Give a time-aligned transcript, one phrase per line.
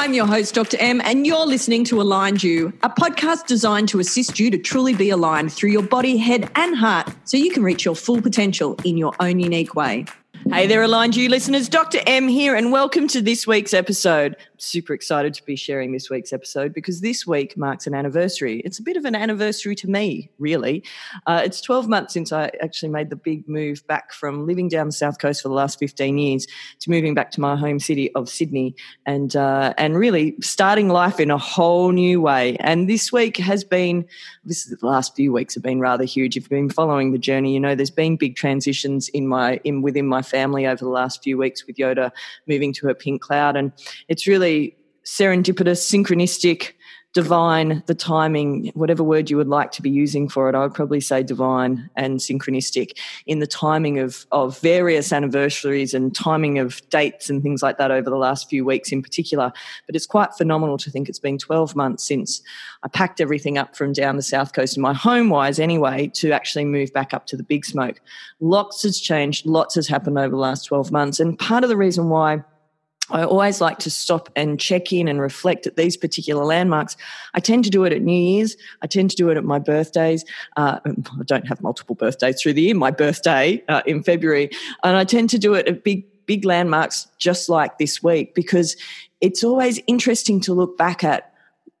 [0.00, 0.78] I'm your host, Dr.
[0.80, 4.94] M, and you're listening to Aligned You, a podcast designed to assist you to truly
[4.94, 8.78] be aligned through your body, head, and heart so you can reach your full potential
[8.82, 10.06] in your own unique way.
[10.50, 11.68] Hey there, Aligned You listeners.
[11.68, 11.98] Dr.
[12.06, 14.36] M here, and welcome to this week's episode.
[14.62, 18.60] Super excited to be sharing this week's episode because this week marks an anniversary.
[18.60, 20.84] It's a bit of an anniversary to me, really.
[21.26, 24.88] Uh, it's 12 months since I actually made the big move back from living down
[24.88, 26.46] the south coast for the last 15 years
[26.80, 28.74] to moving back to my home city of Sydney
[29.06, 32.56] and, uh, and really starting life in a whole new way.
[32.60, 34.06] And this week has been,
[34.44, 36.36] this is the last few weeks have been rather huge.
[36.36, 39.80] If you've been following the journey, you know there's been big transitions in my in
[39.80, 42.10] within my family over the last few weeks with Yoda
[42.46, 43.56] moving to her pink cloud.
[43.56, 43.72] And
[44.08, 44.49] it's really
[45.04, 46.72] serendipitous, synchronistic,
[47.12, 50.74] divine, the timing, whatever word you would like to be using for it, I would
[50.74, 52.92] probably say divine and synchronistic
[53.26, 57.90] in the timing of, of various anniversaries and timing of dates and things like that
[57.90, 59.52] over the last few weeks in particular.
[59.86, 62.42] But it's quite phenomenal to think it's been 12 months since
[62.84, 66.30] I packed everything up from down the south coast, in my home wise anyway, to
[66.30, 68.00] actually move back up to the big smoke.
[68.38, 71.18] Lots has changed, lots has happened over the last 12 months.
[71.18, 72.44] And part of the reason why
[73.10, 76.96] I always like to stop and check in and reflect at these particular landmarks.
[77.34, 78.56] I tend to do it at New Year's.
[78.82, 80.24] I tend to do it at my birthdays.
[80.56, 82.74] Uh, I don't have multiple birthdays through the year.
[82.74, 84.50] My birthday uh, in February,
[84.82, 88.76] and I tend to do it at big big landmarks, just like this week, because
[89.20, 91.32] it's always interesting to look back at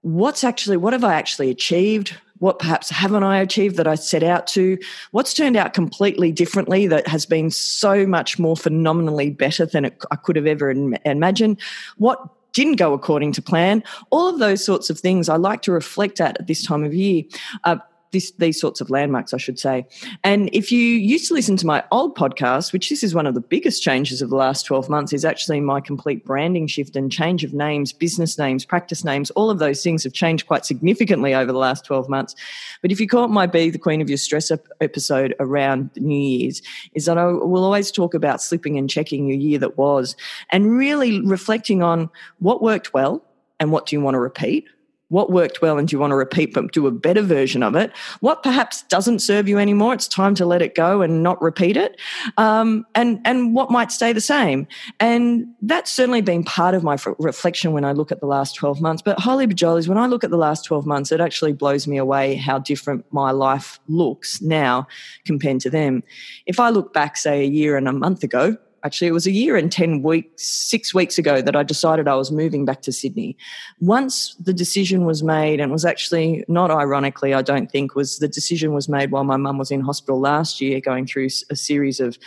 [0.02, 4.22] what's actually what have I actually achieved what perhaps haven't I achieved that I set
[4.22, 4.76] out to?
[5.12, 10.02] What's turned out completely differently that has been so much more phenomenally better than it,
[10.10, 10.70] I could have ever
[11.04, 11.60] imagined?
[11.98, 12.20] What
[12.52, 13.84] didn't go according to plan?
[14.10, 16.94] All of those sorts of things I like to reflect at at this time of
[16.94, 17.22] year.
[17.64, 17.76] Uh,
[18.12, 19.86] this, these sorts of landmarks, I should say.
[20.24, 23.34] And if you used to listen to my old podcast, which this is one of
[23.34, 27.10] the biggest changes of the last 12 months, is actually my complete branding shift and
[27.10, 31.34] change of names, business names, practice names, all of those things have changed quite significantly
[31.34, 32.34] over the last 12 months.
[32.82, 36.62] But if you caught my Be the Queen of Your Stress episode around New Year's,
[36.94, 40.16] is that I will always talk about slipping and checking your year that was
[40.50, 43.22] and really reflecting on what worked well
[43.58, 44.66] and what do you want to repeat
[45.10, 47.76] what worked well and do you want to repeat but do a better version of
[47.76, 47.92] it.
[48.20, 51.76] What perhaps doesn't serve you anymore it's time to let it go and not repeat
[51.76, 52.00] it.
[52.38, 54.66] Um, and and what might stay the same.
[54.98, 58.80] And that's certainly been part of my reflection when i look at the last 12
[58.80, 59.02] months.
[59.02, 61.98] But holy bajolies when i look at the last 12 months it actually blows me
[61.98, 64.86] away how different my life looks now
[65.24, 66.02] compared to them.
[66.46, 69.30] If i look back say a year and a month ago actually it was a
[69.30, 72.92] year and 10 weeks 6 weeks ago that I decided I was moving back to
[72.92, 73.36] Sydney
[73.80, 78.28] once the decision was made and was actually not ironically I don't think was the
[78.28, 82.00] decision was made while my mum was in hospital last year going through a series
[82.00, 82.18] of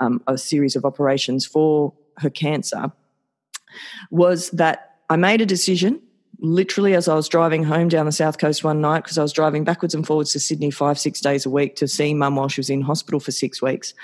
[0.00, 2.92] um, a series of operations for her cancer
[4.10, 6.00] was that I made a decision
[6.40, 9.32] literally as I was driving home down the south coast one night because I was
[9.32, 12.48] driving backwards and forwards to Sydney five, six days a week to see mum while
[12.48, 13.94] she was in hospital for six weeks.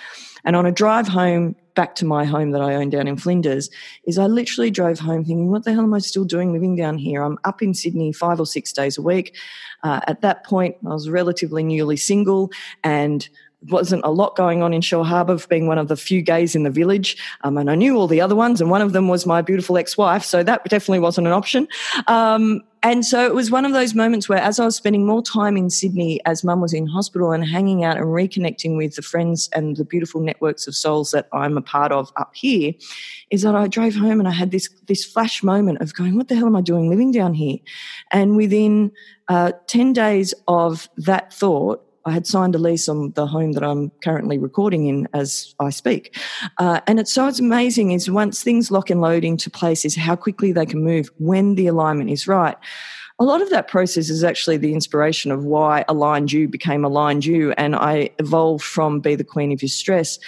[0.45, 3.71] And on a drive home back to my home that I own down in Flinders,
[4.05, 6.99] is I literally drove home thinking, what the hell am I still doing living down
[6.99, 7.23] here?
[7.23, 9.37] I'm up in Sydney five or six days a week.
[9.85, 12.51] Uh, at that point, I was relatively newly single
[12.83, 13.29] and
[13.63, 16.71] wasn't a lot going on in Shellharbour, being one of the few gays in the
[16.71, 17.17] village.
[17.43, 19.79] Um, and I knew all the other ones, and one of them was my beautiful
[19.79, 20.25] ex wife.
[20.25, 21.69] So that definitely wasn't an option.
[22.07, 25.23] Um, and so it was one of those moments where, as I was spending more
[25.23, 29.03] time in Sydney as mum was in hospital and hanging out and reconnecting with the
[29.03, 32.75] friends and the beautiful networks of souls that I'm a part of up here,
[33.31, 36.29] is that I drove home and I had this, this flash moment of going, what
[36.29, 37.59] the hell am I doing living down here?
[38.13, 38.93] And within
[39.29, 43.65] uh, 10 days of that thought, I had signed a lease on the home that
[43.65, 46.17] I'm currently recording in as I speak.
[46.59, 49.97] Uh, and it's so it's amazing is once things lock and load into place is
[49.97, 52.57] how quickly they can move when the alignment is right.
[53.19, 57.25] A lot of that process is actually the inspiration of why Aligned You became Aligned
[57.25, 57.53] You.
[57.53, 60.19] And I evolved from Be the Queen of Your Stress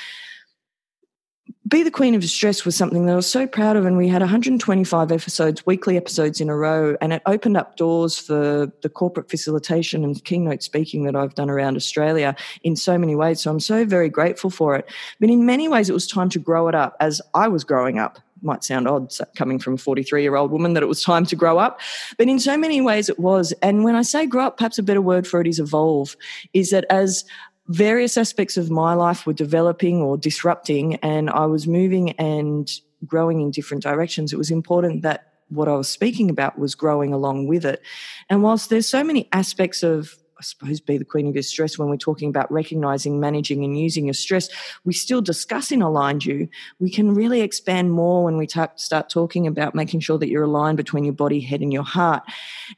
[1.69, 4.09] be the Queen of Stress was something that I was so proud of, and we
[4.09, 8.89] had 125 episodes, weekly episodes in a row, and it opened up doors for the
[8.89, 13.41] corporate facilitation and keynote speaking that I've done around Australia in so many ways.
[13.41, 14.89] So I'm so very grateful for it.
[15.21, 17.99] But in many ways, it was time to grow it up as I was growing
[17.99, 18.19] up.
[18.41, 21.35] Might sound odd coming from a 43 year old woman that it was time to
[21.35, 21.81] grow up,
[22.19, 23.53] but in so many ways it was.
[23.63, 26.17] And when I say grow up, perhaps a better word for it is evolve,
[26.53, 27.25] is that as
[27.69, 32.71] various aspects of my life were developing or disrupting, and I was moving and
[33.07, 34.33] growing in different directions.
[34.33, 37.81] It was important that what I was speaking about was growing along with it.
[38.29, 41.79] And whilst there's so many aspects of I suppose, be the queen of your stress
[41.79, 44.49] when we're talking about recognizing, managing, and using your stress.
[44.85, 46.49] We still discuss in Aligned You.
[46.79, 50.77] We can really expand more when we start talking about making sure that you're aligned
[50.77, 52.23] between your body, head, and your heart.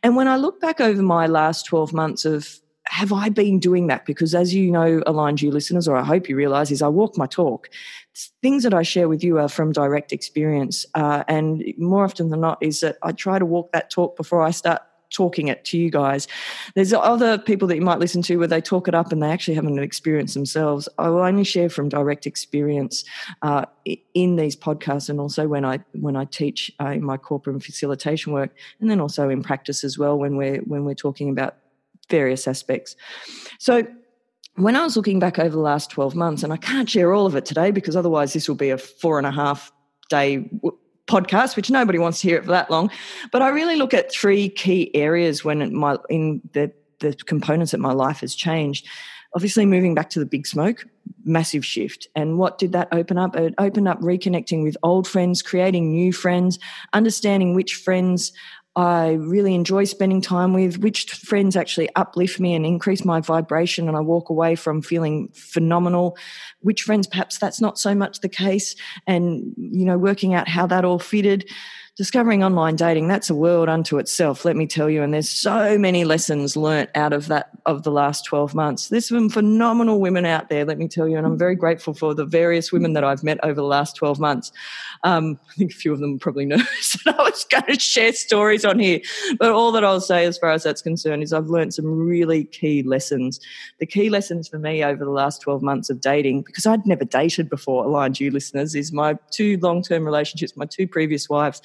[0.02, 2.60] And when I look back over my last 12 months of
[2.90, 4.04] have I been doing that?
[4.04, 7.16] Because as you know, aligned you listeners, or I hope you realize, is I walk
[7.16, 7.70] my talk.
[8.42, 10.84] Things that I share with you are from direct experience.
[10.94, 14.42] Uh, and more often than not, is that I try to walk that talk before
[14.42, 16.26] I start talking it to you guys.
[16.74, 19.30] There's other people that you might listen to where they talk it up and they
[19.30, 20.88] actually haven't experienced themselves.
[20.98, 23.04] I will only share from direct experience
[23.42, 23.66] uh,
[24.14, 28.32] in these podcasts and also when I when I teach uh, in my corporate facilitation
[28.32, 28.50] work,
[28.80, 31.56] and then also in practice as well when we're when we're talking about
[32.10, 32.96] various aspects.
[33.58, 33.86] So
[34.56, 37.26] when I was looking back over the last 12 months, and I can't share all
[37.26, 39.72] of it today because otherwise this will be a four and a half
[40.08, 40.50] day
[41.06, 42.90] podcast, which nobody wants to hear it for that long.
[43.32, 47.80] But I really look at three key areas when my in the the components that
[47.80, 48.86] my life has changed.
[49.34, 50.84] Obviously, moving back to the big smoke,
[51.24, 52.08] massive shift.
[52.16, 53.36] And what did that open up?
[53.36, 56.58] It opened up reconnecting with old friends, creating new friends,
[56.92, 58.32] understanding which friends
[58.76, 63.88] I really enjoy spending time with, which friends actually uplift me and increase my vibration,
[63.88, 66.16] and I walk away from feeling phenomenal.
[66.60, 68.76] Which friends, perhaps that's not so much the case,
[69.06, 71.50] and you know, working out how that all fitted
[72.00, 75.76] discovering online dating that's a world unto itself let me tell you and there's so
[75.76, 78.88] many lessons learnt out of that of the last 12 months.
[78.88, 82.14] There's some phenomenal women out there let me tell you and i'm very grateful for
[82.14, 84.50] the various women that i've met over the last 12 months.
[85.04, 88.12] Um, i think a few of them probably know that i was going to share
[88.12, 89.00] stories on here
[89.38, 92.44] but all that i'll say as far as that's concerned is i've learnt some really
[92.44, 93.40] key lessons.
[93.78, 97.04] The key lessons for me over the last 12 months of dating because i'd never
[97.04, 101.60] dated before aligned you listeners is my two long-term relationships my two previous wives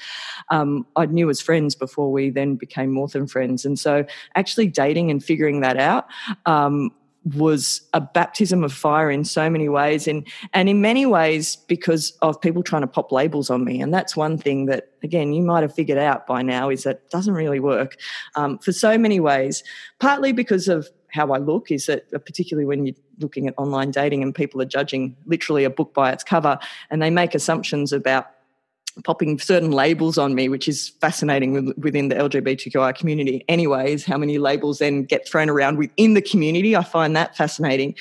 [0.49, 3.65] um, I knew as friends before we then became more than friends.
[3.65, 4.05] And so
[4.35, 6.07] actually dating and figuring that out
[6.45, 6.91] um,
[7.33, 10.07] was a baptism of fire in so many ways.
[10.07, 13.81] And and in many ways because of people trying to pop labels on me.
[13.81, 17.09] And that's one thing that again you might have figured out by now is that
[17.09, 17.97] doesn't really work
[18.35, 19.63] um, for so many ways.
[19.99, 23.89] Partly because of how I look is that uh, particularly when you're looking at online
[23.89, 26.59] dating and people are judging literally a book by its cover
[26.91, 28.27] and they make assumptions about
[29.03, 33.43] popping certain labels on me, which is fascinating within the LGBTQI community.
[33.47, 36.75] Anyways, how many labels then get thrown around within the community?
[36.75, 37.95] I find that fascinating.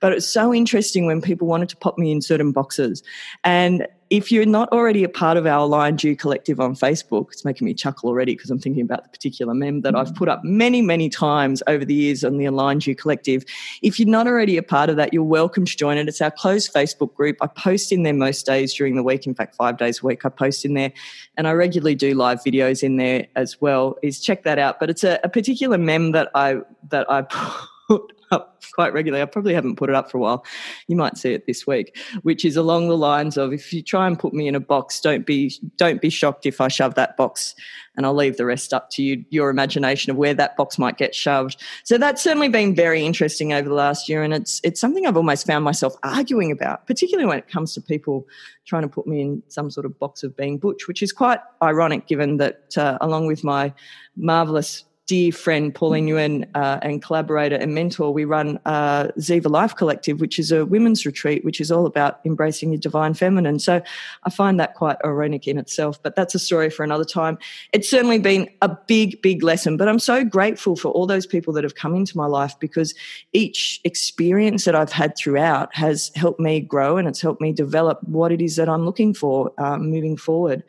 [0.00, 3.02] But it's so interesting when people wanted to pop me in certain boxes.
[3.44, 7.44] And if you're not already a part of our Aligned You collective on Facebook, it's
[7.44, 10.42] making me chuckle already because I'm thinking about the particular mem that I've put up
[10.42, 13.44] many, many times over the years on the Aligned You collective.
[13.82, 16.08] If you're not already a part of that, you're welcome to join it.
[16.08, 17.36] It's our closed Facebook group.
[17.40, 19.28] I post in there most days during the week.
[19.28, 20.92] In fact, five days a week, I post in there
[21.36, 23.96] and I regularly do live videos in there as well.
[24.02, 24.80] Is check that out.
[24.80, 26.56] But it's a, a particular mem that I,
[26.88, 27.22] that I
[27.86, 29.22] put up quite regularly.
[29.22, 30.44] I probably haven't put it up for a while.
[30.86, 34.06] You might see it this week, which is along the lines of if you try
[34.06, 37.16] and put me in a box, don't be don't be shocked if I shove that
[37.16, 37.54] box
[37.96, 40.96] and I'll leave the rest up to you, your imagination of where that box might
[40.96, 41.60] get shoved.
[41.84, 45.16] So that's certainly been very interesting over the last year, and it's it's something I've
[45.16, 48.26] almost found myself arguing about, particularly when it comes to people
[48.64, 51.40] trying to put me in some sort of box of being butch, which is quite
[51.62, 53.72] ironic given that uh, along with my
[54.16, 59.74] marvelous dear friend Pauline Nguyen uh, and collaborator and mentor, we run uh, Ziva Life
[59.74, 63.58] Collective, which is a women's retreat, which is all about embracing your divine feminine.
[63.58, 63.82] So
[64.22, 67.38] I find that quite ironic in itself, but that's a story for another time.
[67.72, 71.52] It's certainly been a big, big lesson, but I'm so grateful for all those people
[71.54, 72.94] that have come into my life because
[73.32, 77.98] each experience that I've had throughout has helped me grow and it's helped me develop
[78.04, 80.62] what it is that I'm looking for um, moving forward.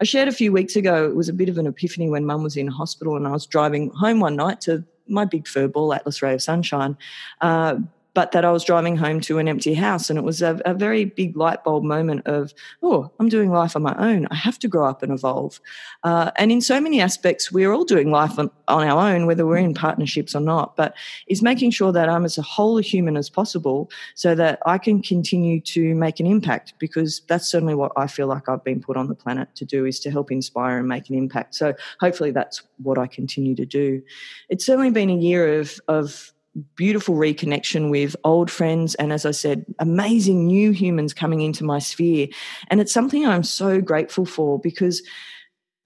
[0.00, 2.42] I shared a few weeks ago, it was a bit of an epiphany when mum
[2.42, 5.92] was in hospital and I was driving home one night to my big fur ball,
[5.92, 6.96] Atlas Ray of Sunshine.
[7.42, 7.76] Uh,
[8.14, 10.10] but that I was driving home to an empty house.
[10.10, 12.52] And it was a, a, very big light bulb moment of,
[12.82, 14.26] oh, I'm doing life on my own.
[14.30, 15.60] I have to grow up and evolve.
[16.02, 19.46] Uh, and in so many aspects, we're all doing life on, on, our own, whether
[19.46, 20.76] we're in partnerships or not.
[20.76, 20.94] But
[21.28, 25.02] is making sure that I'm as a whole human as possible so that I can
[25.02, 28.96] continue to make an impact because that's certainly what I feel like I've been put
[28.96, 31.54] on the planet to do is to help inspire and make an impact.
[31.54, 34.02] So hopefully that's what I continue to do.
[34.48, 36.32] It's certainly been a year of, of
[36.74, 41.78] beautiful reconnection with old friends and as i said amazing new humans coming into my
[41.78, 42.26] sphere.
[42.68, 45.02] And it's something i'm so grateful for because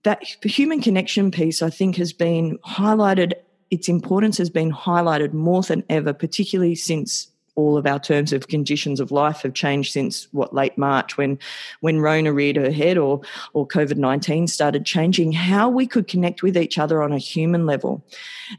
[0.05, 3.35] that human connection piece i think has been highlighted
[3.71, 8.49] its importance has been highlighted more than ever particularly since all of our terms of
[8.49, 11.39] conditions of life have changed since what late March when
[11.81, 13.21] when Rona reared her head or
[13.53, 17.67] or COVID nineteen started changing how we could connect with each other on a human
[17.67, 18.05] level,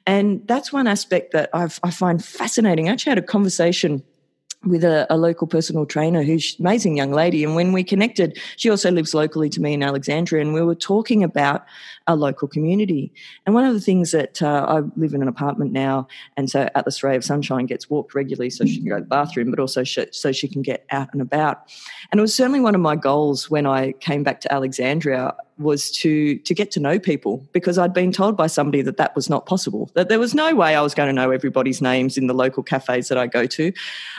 [0.06, 2.90] and that's one aspect that I've, I find fascinating.
[2.90, 4.04] I actually had a conversation
[4.66, 7.44] with a, a, local personal trainer who's an amazing young lady.
[7.44, 10.76] And when we connected, she also lives locally to me in Alexandria, and we were
[10.76, 11.66] talking about
[12.08, 13.12] our local community.
[13.46, 16.08] And one of the things that uh, I live in an apartment now,
[16.38, 19.08] and so Atlas Ray of Sunshine gets walked regularly so she can go to the
[19.08, 21.72] bathroom, but also so she can get out and about.
[22.12, 25.90] And it was certainly one of my goals when I came back to Alexandria was
[25.90, 29.30] to to get to know people because I'd been told by somebody that that was
[29.30, 29.90] not possible.
[29.96, 32.62] That there was no way I was going to know everybody's names in the local
[32.62, 33.72] cafes that I go to.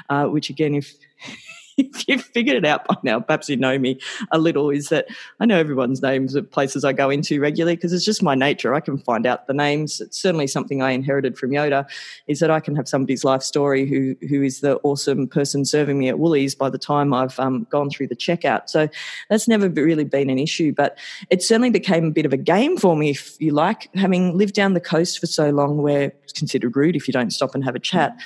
[0.09, 0.95] Uh, which again, if
[1.77, 3.99] if you've figured it out by now, perhaps you know me
[4.31, 5.07] a little, is that
[5.41, 8.75] I know everyone's names of places I go into regularly because it's just my nature.
[8.75, 10.01] I can find out the names.
[10.01, 11.87] It's certainly something I inherited from Yoda,
[12.27, 15.99] is that I can have somebody's life story who who is the awesome person serving
[15.99, 18.69] me at Woolies by the time I've um, gone through the checkout.
[18.69, 18.89] So
[19.29, 20.99] that's never really been an issue, but
[21.31, 24.55] it certainly became a bit of a game for me, if you like, having lived
[24.55, 27.65] down the coast for so long, where it's considered rude if you don't stop and
[27.65, 28.17] have a chat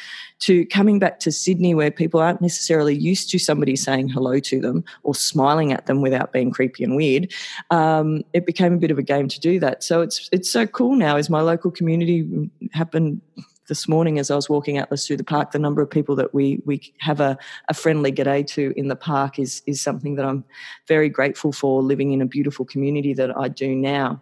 [0.40, 4.60] to coming back to Sydney where people aren't necessarily used to somebody saying hello to
[4.60, 7.32] them or smiling at them without being creepy and weird,
[7.70, 9.82] um, it became a bit of a game to do that.
[9.82, 13.20] So it's it's so cool now as my local community happened
[13.70, 16.34] this morning as I was walking Atlas through the park, the number of people that
[16.34, 20.26] we we have a, a friendly g'day to in the park is is something that
[20.26, 20.44] I'm
[20.88, 24.20] very grateful for living in a beautiful community that I do now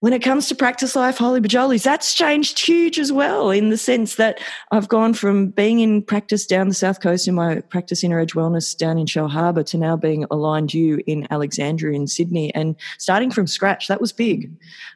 [0.00, 3.76] when it comes to practice life, holy bajolies, that's changed huge as well in the
[3.76, 4.40] sense that
[4.70, 8.32] I've gone from being in practice down the south coast in my practice inner edge
[8.32, 13.30] wellness down in Shellharbour to now being aligned you in Alexandria in Sydney and starting
[13.30, 13.88] from scratch.
[13.88, 14.50] That was big.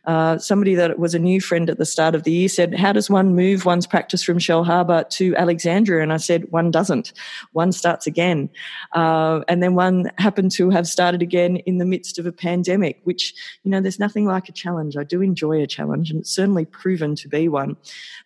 [0.06, 2.92] Uh, somebody that was a new friend at the start of the year said, How
[2.92, 6.02] does one move one's practice from Shellharbour to Alexandria?
[6.02, 7.12] And I said, One doesn't.
[7.52, 8.48] One starts again.
[8.92, 13.00] Uh, and then one happened to have started again in the midst of a pandemic,
[13.04, 13.34] which,
[13.64, 15.04] you know, there's nothing like a challenge challenge.
[15.04, 17.76] I do enjoy a challenge, and it's certainly proven to be one.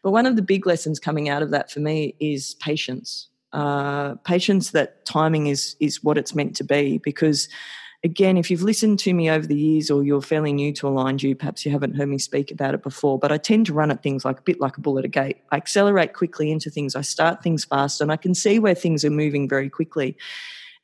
[0.03, 3.29] But one of the big lessons coming out of that for me is patience.
[3.53, 7.49] Uh, patience that timing is is what it's meant to be because
[8.05, 11.23] again, if you've listened to me over the years or you're fairly new to Aligned
[11.23, 13.91] You, perhaps you haven't heard me speak about it before, but I tend to run
[13.91, 15.39] at things like a bit like a bull at a gate.
[15.51, 19.05] I accelerate quickly into things, I start things fast, and I can see where things
[19.05, 20.17] are moving very quickly.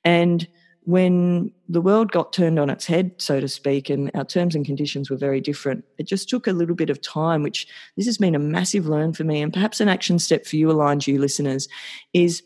[0.04, 0.48] And
[0.86, 4.66] when the world got turned on its head, so to speak, and our terms and
[4.66, 8.18] conditions were very different, it just took a little bit of time, which this has
[8.18, 11.18] been a massive learn for me, and perhaps an action step for you, aligned you
[11.18, 11.68] listeners,
[12.12, 12.42] is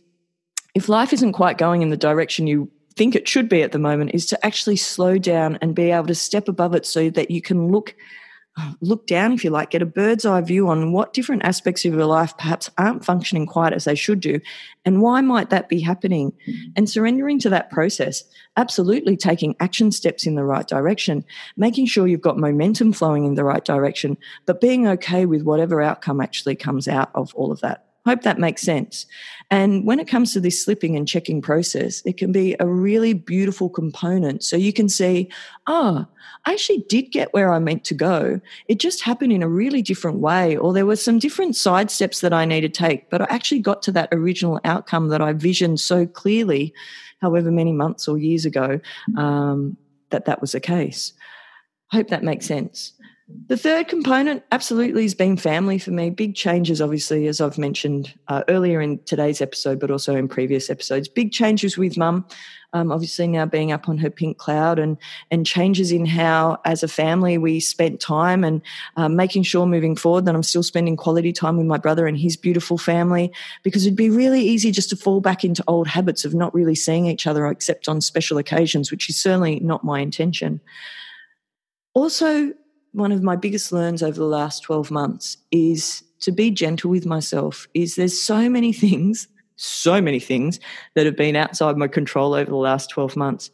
[0.75, 3.78] if life isn't quite going in the direction you think it should be at the
[3.78, 7.30] moment, is to actually slow down and be able to step above it so that
[7.30, 7.95] you can look
[8.81, 11.95] look down, if you like, get a bird's eye view on what different aspects of
[11.95, 14.41] your life perhaps aren't functioning quite as they should do,
[14.85, 16.33] and why might that be happening?
[16.47, 16.71] Mm-hmm.
[16.77, 18.25] And surrendering to that process,
[18.57, 21.25] absolutely taking action steps in the right direction,
[21.57, 25.83] making sure you've got momentum flowing in the right direction, but being okay with whatever
[25.83, 27.88] outcome actually comes out of all of that.
[28.07, 29.07] Hope that makes sense.
[29.50, 33.12] And when it comes to this slipping and checking process, it can be a really
[33.12, 34.43] beautiful component.
[34.45, 35.31] So you can see,
[35.67, 36.14] ah, oh,
[36.47, 38.40] I actually did get where I meant to go.
[38.69, 42.21] It just happened in a really different way, or there were some different side steps
[42.21, 45.33] that I need to take, but I actually got to that original outcome that I
[45.33, 46.73] visioned so clearly,
[47.21, 48.81] however many months or years ago,
[49.17, 49.76] um,
[50.11, 51.12] that that was the case.
[51.90, 52.93] Hope that makes sense.
[53.47, 56.08] The third component absolutely has been family for me.
[56.08, 60.70] Big changes, obviously, as I've mentioned uh, earlier in today's episode, but also in previous
[60.70, 61.08] episodes.
[61.08, 62.26] Big changes with mum,
[62.73, 64.97] um, obviously now being up on her pink cloud, and
[65.30, 68.62] and changes in how, as a family, we spent time and
[68.97, 72.16] um, making sure moving forward that I'm still spending quality time with my brother and
[72.16, 73.30] his beautiful family,
[73.62, 76.75] because it'd be really easy just to fall back into old habits of not really
[76.75, 80.62] seeing each other except on special occasions, which is certainly not my intention.
[81.92, 82.54] Also,
[82.92, 87.07] one of my biggest learns over the last 12 months is to be gentle with
[87.07, 89.28] myself is there's so many things
[89.59, 90.61] so many things
[90.95, 93.50] that have been outside my control over the last 12 months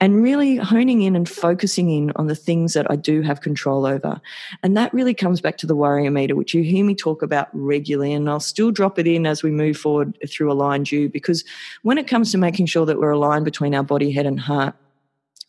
[0.00, 3.86] and really honing in and focusing in on the things that I do have control
[3.86, 4.20] over.
[4.62, 7.48] And that really comes back to the warrior meter, which you hear me talk about
[7.54, 8.12] regularly.
[8.12, 11.44] And I'll still drop it in as we move forward through Aligned You, because
[11.82, 14.74] when it comes to making sure that we're aligned between our body, head, and heart,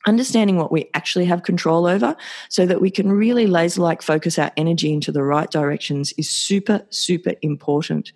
[0.05, 2.15] understanding what we actually have control over
[2.49, 6.29] so that we can really laser like focus our energy into the right directions is
[6.29, 8.11] super, super important.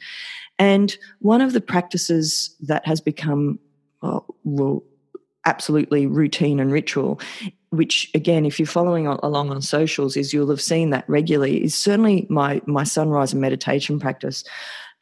[0.59, 3.59] And one of the practices that has become,
[4.01, 4.83] well,
[5.45, 7.19] absolutely routine and ritual
[7.71, 11.73] which again if you're following along on socials is you'll have seen that regularly is
[11.73, 14.43] certainly my my sunrise and meditation practice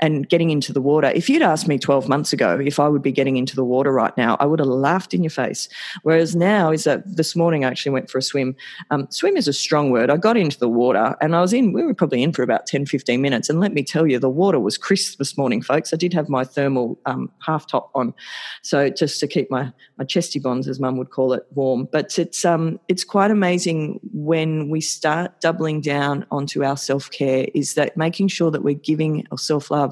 [0.01, 1.12] and getting into the water.
[1.13, 3.91] If you'd asked me 12 months ago if I would be getting into the water
[3.91, 5.68] right now, I would have laughed in your face.
[6.03, 8.56] Whereas now is that this morning I actually went for a swim.
[8.91, 10.10] Um, swim is a strong word.
[10.10, 12.65] I got into the water and I was in, we were probably in for about
[12.65, 13.50] 10, 15 minutes.
[13.50, 15.94] And let me tell you, the water was crisp this morning, folks.
[15.94, 18.13] I did have my thermal um, half top on.
[18.62, 21.88] So just to keep my, my chesty bonds, as mum would call it, warm.
[21.91, 27.48] But it's, um, it's quite amazing when we start doubling down onto our self care
[27.53, 29.88] is that making sure that we're giving our self love,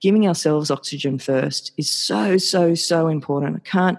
[0.00, 3.56] giving ourselves oxygen first is so, so, so important.
[3.56, 3.98] I can't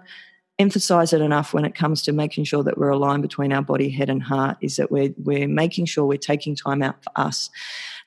[0.59, 3.89] emphasize it enough when it comes to making sure that we're aligned between our body,
[3.89, 7.49] head, and heart is that we're, we're making sure we're taking time out for us.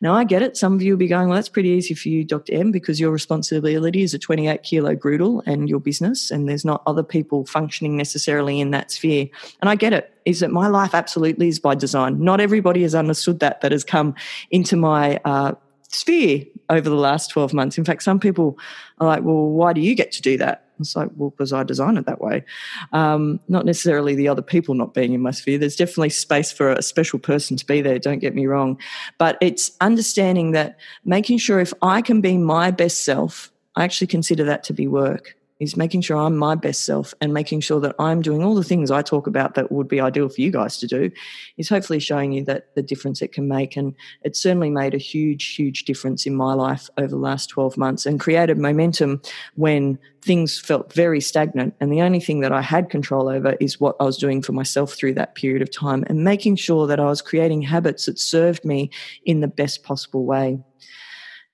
[0.00, 0.56] Now, I get it.
[0.56, 2.54] Some of you will be going, well, that's pretty easy for you, Dr.
[2.54, 6.82] M, because your responsibility is a 28 kilo groodle and your business, and there's not
[6.86, 9.28] other people functioning necessarily in that sphere.
[9.60, 10.12] And I get it.
[10.24, 12.22] Is that my life absolutely is by design.
[12.22, 14.14] Not everybody has understood that, that has come
[14.50, 15.52] into my uh,
[15.90, 17.78] sphere over the last 12 months.
[17.78, 18.58] In fact, some people
[18.98, 20.66] are like, well, why do you get to do that?
[20.78, 22.44] It's like, well, because I design it that way.
[22.92, 25.58] Um, not necessarily the other people not being in my sphere.
[25.58, 28.78] There's definitely space for a special person to be there, don't get me wrong.
[29.18, 34.06] But it's understanding that making sure if I can be my best self, I actually
[34.06, 37.80] consider that to be work is making sure I'm my best self and making sure
[37.80, 40.50] that I'm doing all the things I talk about that would be ideal for you
[40.50, 41.10] guys to do
[41.58, 43.76] is hopefully showing you that the difference it can make.
[43.76, 47.76] And it certainly made a huge, huge difference in my life over the last 12
[47.76, 49.20] months and created momentum
[49.54, 51.74] when things felt very stagnant.
[51.80, 54.52] And the only thing that I had control over is what I was doing for
[54.52, 58.18] myself through that period of time and making sure that I was creating habits that
[58.18, 58.90] served me
[59.24, 60.58] in the best possible way.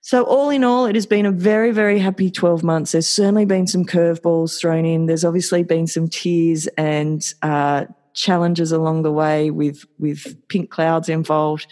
[0.06, 2.92] So, all in all, it has been a very, very happy 12 months.
[2.92, 5.06] There's certainly been some curveballs thrown in.
[5.06, 11.08] There's obviously been some tears and uh, challenges along the way with, with pink clouds
[11.08, 11.66] involved.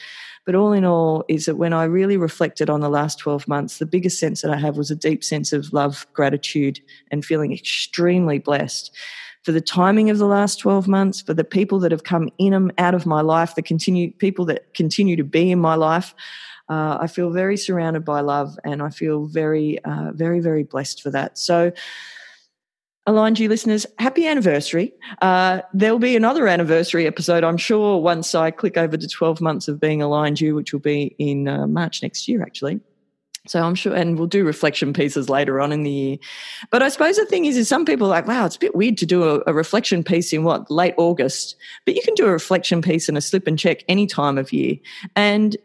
[0.44, 3.78] But all in all, is that when I really reflected on the last 12 months,
[3.78, 6.80] the biggest sense that I have was a deep sense of love, gratitude,
[7.12, 8.90] and feeling extremely blessed
[9.44, 12.52] for the timing of the last 12 months, for the people that have come in
[12.52, 16.16] and out of my life, the continue, people that continue to be in my life
[16.68, 21.02] uh, I feel very surrounded by love and I feel very, uh, very, very blessed
[21.02, 21.38] for that.
[21.38, 21.72] So,
[23.06, 24.94] Aligned You listeners, happy anniversary.
[25.20, 29.68] Uh, there'll be another anniversary episode, I'm sure, once I click over to 12 months
[29.68, 32.80] of being Aligned You, which will be in uh, March next year, actually.
[33.46, 36.16] So I'm sure, and we'll do reflection pieces later on in the year.
[36.70, 38.74] But I suppose the thing is, is some people are like, wow, it's a bit
[38.74, 42.24] weird to do a, a, reflection piece in what late August, but you can do
[42.24, 44.76] a reflection piece and a slip and check any time of year.
[45.14, 45.58] And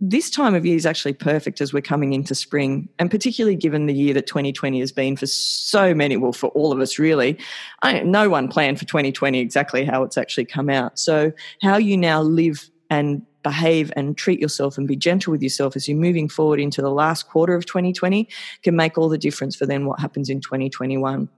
[0.00, 3.86] this time of year is actually perfect as we're coming into spring, and particularly given
[3.86, 7.38] the year that 2020 has been for so many, well, for all of us really.
[7.82, 10.98] I, no one planned for 2020 exactly how it's actually come out.
[10.98, 11.32] So,
[11.62, 15.86] how you now live and behave and treat yourself and be gentle with yourself as
[15.86, 18.28] you're moving forward into the last quarter of 2020
[18.64, 21.28] can make all the difference for then what happens in 2021.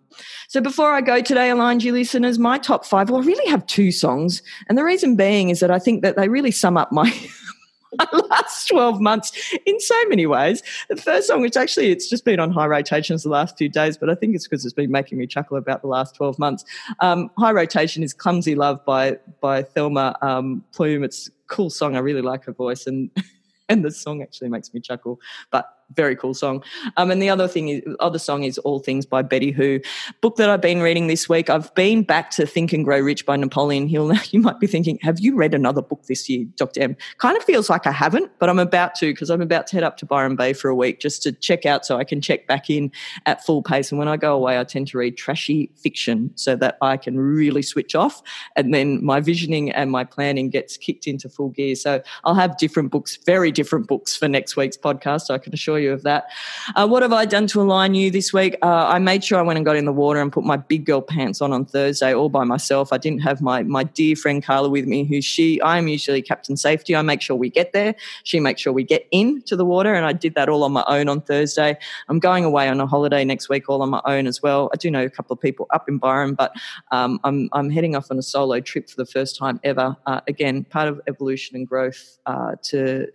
[0.48, 3.66] So before I go today, Aligned You listeners, my top five, well, I really have
[3.66, 4.42] two songs.
[4.68, 7.12] And the reason being is that I think that they really sum up my
[8.30, 9.32] last 12 months
[9.66, 10.62] in so many ways.
[10.88, 13.96] The first song, which actually it's just been on high rotations the last few days,
[13.96, 16.64] but I think it's because it's been making me chuckle about the last 12 months.
[17.00, 21.04] Um, high rotation is Clumsy Love by, by Thelma um, Plum.
[21.04, 21.96] It's a cool song.
[21.96, 23.10] I really like her voice and,
[23.68, 25.20] and the song actually makes me chuckle.
[25.50, 26.62] But very cool song.
[26.96, 29.80] Um, and the other thing is, other song is All Things by Betty Who.
[30.20, 31.48] Book that I've been reading this week.
[31.48, 34.08] I've been back to Think and Grow Rich by Napoleon Hill.
[34.18, 36.80] Now you might be thinking, have you read another book this year, Dr.
[36.82, 36.96] M?
[37.18, 39.84] Kind of feels like I haven't, but I'm about to because I'm about to head
[39.84, 42.46] up to Byron Bay for a week just to check out so I can check
[42.46, 42.90] back in
[43.26, 43.92] at full pace.
[43.92, 47.18] And when I go away, I tend to read trashy fiction so that I can
[47.18, 48.22] really switch off.
[48.56, 51.74] And then my visioning and my planning gets kicked into full gear.
[51.74, 55.30] So I'll have different books, very different books for next week's podcast.
[55.30, 56.28] I can assure you of that.
[56.74, 58.56] Uh, what have I done to align you this week?
[58.62, 60.84] Uh, I made sure I went and got in the water and put my big
[60.84, 62.92] girl pants on on Thursday all by myself.
[62.92, 66.22] I didn't have my my dear friend Carla with me, who she I am usually
[66.22, 66.94] captain safety.
[66.96, 67.94] I make sure we get there.
[68.24, 70.84] She makes sure we get into the water, and I did that all on my
[70.88, 71.78] own on Thursday.
[72.08, 74.70] I'm going away on a holiday next week all on my own as well.
[74.72, 76.52] I do know a couple of people up in Byron, but
[76.90, 79.96] um, I'm I'm heading off on a solo trip for the first time ever.
[80.06, 83.08] Uh, again, part of evolution and growth uh, to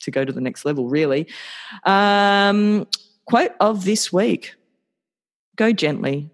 [0.00, 1.26] to go to the next level, really.
[1.84, 2.86] Um,
[3.26, 4.54] quote of this week
[5.56, 6.30] go gently.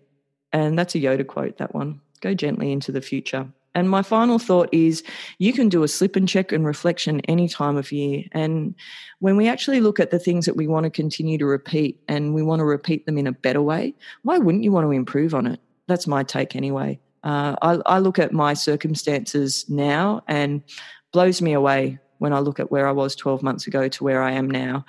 [0.52, 2.00] And that's a Yoda quote, that one.
[2.20, 3.48] Go gently into the future.
[3.74, 5.02] And my final thought is
[5.38, 8.24] you can do a slip and check and reflection any time of year.
[8.32, 8.74] And
[9.20, 12.34] when we actually look at the things that we want to continue to repeat and
[12.34, 13.94] we want to repeat them in a better way,
[14.24, 15.58] why wouldn't you want to improve on it?
[15.86, 17.00] That's my take anyway.
[17.24, 20.62] Uh, I, I look at my circumstances now and
[21.12, 24.22] blows me away when I look at where I was 12 months ago to where
[24.22, 24.84] I am now.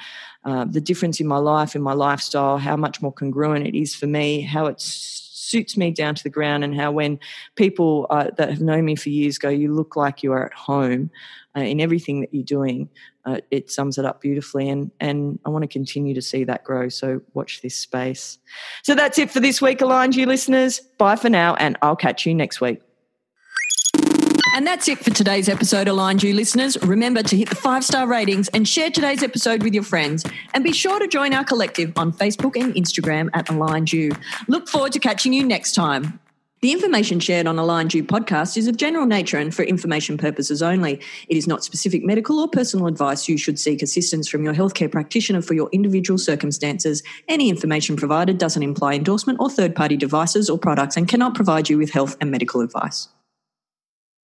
[0.45, 3.95] Uh, the difference in my life, in my lifestyle, how much more congruent it is
[3.95, 7.19] for me, how it suits me down to the ground, and how when
[7.55, 10.53] people uh, that have known me for years go, You look like you are at
[10.53, 11.09] home
[11.57, 12.87] uh, in everything that you're doing,
[13.25, 14.69] uh, it sums it up beautifully.
[14.69, 16.87] And, and I want to continue to see that grow.
[16.87, 18.37] So watch this space.
[18.83, 20.81] So that's it for this week, Aligned You listeners.
[20.99, 22.81] Bye for now, and I'll catch you next week.
[24.53, 26.77] And that's it for today's episode, Aligned You listeners.
[26.83, 30.23] Remember to hit the five star ratings and share today's episode with your friends.
[30.53, 34.11] And be sure to join our collective on Facebook and Instagram at Aligned You.
[34.47, 36.19] Look forward to catching you next time.
[36.61, 40.61] The information shared on Aligned You podcast is of general nature and for information purposes
[40.61, 41.01] only.
[41.27, 43.27] It is not specific medical or personal advice.
[43.27, 47.01] You should seek assistance from your healthcare practitioner for your individual circumstances.
[47.27, 51.69] Any information provided doesn't imply endorsement or third party devices or products and cannot provide
[51.69, 53.09] you with health and medical advice.